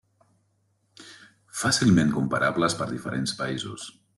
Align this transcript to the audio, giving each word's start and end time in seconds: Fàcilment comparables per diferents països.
Fàcilment 1.59 2.15
comparables 2.17 2.79
per 2.81 2.89
diferents 2.95 3.37
països. 3.45 3.89